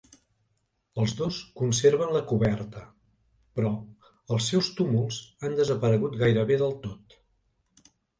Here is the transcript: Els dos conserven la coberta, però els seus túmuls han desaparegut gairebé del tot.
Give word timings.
Els 1.01 1.11
dos 1.17 1.35
conserven 1.59 2.13
la 2.15 2.21
coberta, 2.31 2.81
però 3.59 3.71
els 4.37 4.47
seus 4.53 4.69
túmuls 4.79 5.19
han 5.49 5.59
desaparegut 5.61 6.17
gairebé 6.23 6.59
del 6.63 6.75
tot. 6.87 7.17